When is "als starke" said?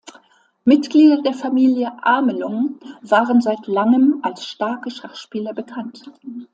4.23-4.89